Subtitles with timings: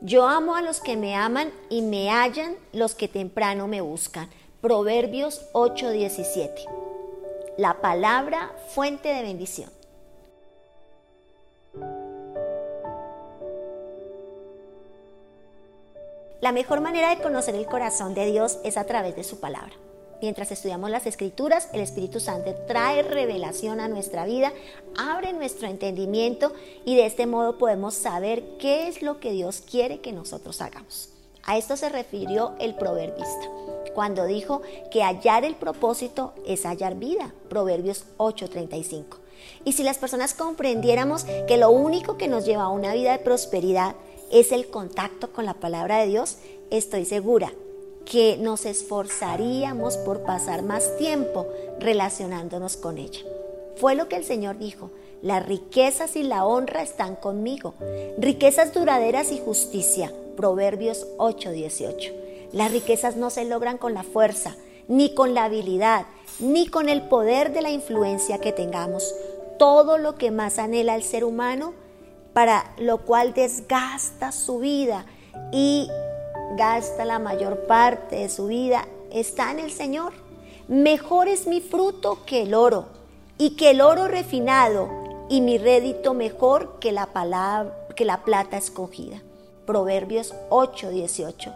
[0.00, 4.28] Yo amo a los que me aman y me hallan los que temprano me buscan.
[4.60, 6.66] Proverbios 8:17.
[7.56, 9.70] La palabra fuente de bendición.
[16.40, 19.72] La mejor manera de conocer el corazón de Dios es a través de su palabra.
[20.20, 24.52] Mientras estudiamos las escrituras, el Espíritu Santo trae revelación a nuestra vida,
[24.96, 26.52] abre nuestro entendimiento
[26.84, 31.10] y de este modo podemos saber qué es lo que Dios quiere que nosotros hagamos.
[31.44, 33.48] A esto se refirió el proverbista,
[33.94, 34.60] cuando dijo
[34.90, 39.18] que hallar el propósito es hallar vida, Proverbios 8:35.
[39.64, 43.22] Y si las personas comprendiéramos que lo único que nos lleva a una vida de
[43.22, 43.94] prosperidad
[44.32, 46.38] es el contacto con la palabra de Dios,
[46.70, 47.52] estoy segura
[48.08, 51.46] que nos esforzaríamos por pasar más tiempo
[51.78, 53.20] relacionándonos con ella.
[53.76, 54.90] Fue lo que el Señor dijo,
[55.20, 57.74] las riquezas y la honra están conmigo,
[58.16, 62.14] riquezas duraderas y justicia, Proverbios 8:18.
[62.52, 66.06] Las riquezas no se logran con la fuerza, ni con la habilidad,
[66.40, 69.14] ni con el poder de la influencia que tengamos.
[69.58, 71.74] Todo lo que más anhela el ser humano,
[72.32, 75.04] para lo cual desgasta su vida
[75.52, 75.90] y
[76.56, 80.12] gasta la mayor parte de su vida está en el Señor.
[80.68, 82.86] Mejor es mi fruto que el oro,
[83.38, 84.88] y que el oro refinado,
[85.28, 89.22] y mi rédito mejor que la, palabra, que la plata escogida.
[89.66, 91.52] Proverbios 8, 18.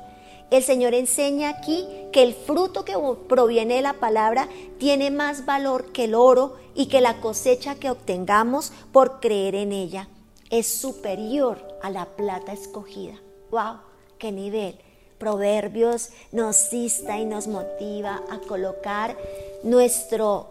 [0.50, 2.94] El Señor enseña aquí que el fruto que
[3.27, 7.90] proviene de la palabra tiene más valor que el oro y que la cosecha que
[7.90, 10.08] obtengamos por creer en ella
[10.50, 13.14] es superior a la plata escogida.
[13.50, 13.91] ¡Wow!
[14.22, 14.78] Qué nivel.
[15.18, 19.16] Proverbios nos insta y nos motiva a colocar
[19.64, 20.46] nuestro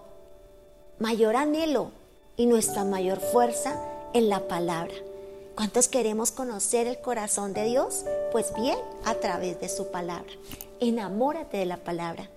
[1.00, 1.92] mayor anhelo
[2.36, 3.81] y nuestra mayor fuerza
[4.14, 4.94] en la palabra.
[5.55, 8.03] ¿Cuántos queremos conocer el corazón de Dios?
[8.33, 10.31] Pues bien, a través de su palabra.
[10.81, 12.30] Enamórate de la palabra.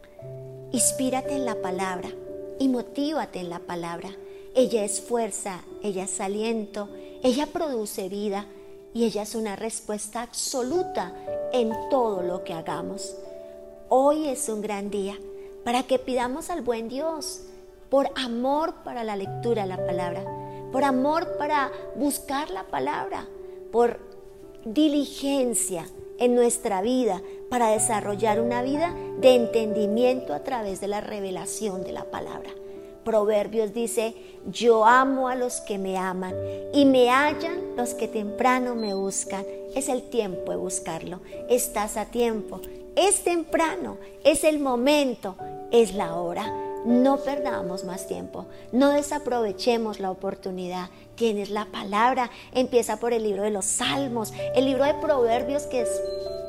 [0.70, 2.10] Inspírate en la palabra
[2.60, 4.10] y motívate en la palabra.
[4.54, 6.88] Ella es fuerza, ella es aliento,
[7.24, 8.46] ella produce vida
[8.94, 11.12] y ella es una respuesta absoluta
[11.52, 13.16] en todo lo que hagamos.
[13.88, 15.18] Hoy es un gran día
[15.64, 17.42] para que pidamos al buen Dios
[17.90, 20.24] por amor para la lectura de la palabra,
[20.70, 23.26] por amor para buscar la palabra,
[23.72, 23.98] por
[24.64, 25.86] diligencia
[26.18, 31.92] en nuestra vida para desarrollar una vida de entendimiento a través de la revelación de
[31.92, 32.50] la palabra.
[33.04, 34.14] Proverbios dice,
[34.46, 36.34] yo amo a los que me aman
[36.72, 39.44] y me hallan los que temprano me buscan.
[39.74, 41.20] Es el tiempo de buscarlo.
[41.48, 42.60] Estás a tiempo.
[42.96, 43.98] Es temprano.
[44.24, 45.36] Es el momento.
[45.70, 46.52] Es la hora.
[46.84, 48.46] No perdamos más tiempo.
[48.72, 50.90] No desaprovechemos la oportunidad.
[51.14, 52.30] Tienes la palabra.
[52.52, 56.02] Empieza por el libro de los Salmos, el libro de Proverbios que es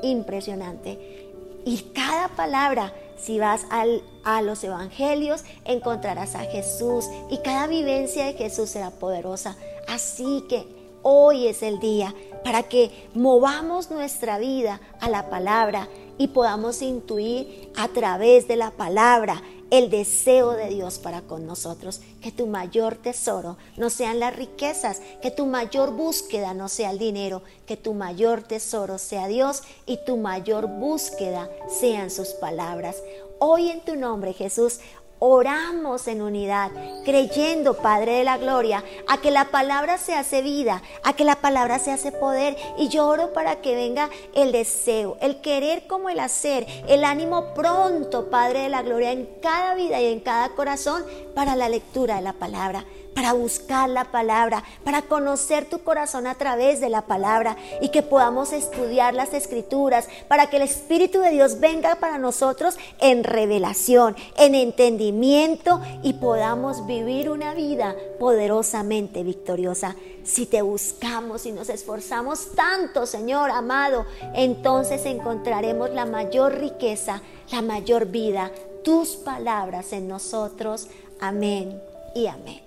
[0.04, 1.32] impresionante.
[1.66, 8.34] Y cada palabra si vas a los evangelios, encontrarás a Jesús y cada vivencia de
[8.34, 9.56] Jesús será poderosa.
[9.88, 10.66] Así que
[11.08, 17.72] hoy es el día para que movamos nuestra vida a la palabra y podamos intuir
[17.78, 22.02] a través de la palabra el deseo de Dios para con nosotros.
[22.22, 26.98] Que tu mayor tesoro no sean las riquezas, que tu mayor búsqueda no sea el
[26.98, 32.98] dinero, que tu mayor tesoro sea Dios y tu mayor búsqueda sean sus palabras.
[33.38, 34.80] Hoy en tu nombre, Jesús,
[35.20, 36.72] oramos en unidad,
[37.04, 41.36] creyendo, Padre de la Gloria, a que la palabra se hace vida, a que la
[41.36, 42.58] palabra se hace poder.
[42.78, 47.54] Y yo oro para que venga el deseo, el querer como el hacer, el ánimo
[47.54, 52.16] pronto, Padre de la Gloria, en cada vida y en cada corazón para la lectura
[52.16, 57.04] de la palabra para buscar la palabra, para conocer tu corazón a través de la
[57.04, 62.18] palabra y que podamos estudiar las escrituras, para que el Espíritu de Dios venga para
[62.18, 69.96] nosotros en revelación, en entendimiento y podamos vivir una vida poderosamente victoriosa.
[70.26, 77.62] Si te buscamos y nos esforzamos tanto, Señor amado, entonces encontraremos la mayor riqueza, la
[77.62, 78.52] mayor vida,
[78.84, 80.88] tus palabras en nosotros.
[81.22, 82.62] Amén y amén.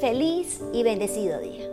[0.00, 1.71] Feliz y bendecido día.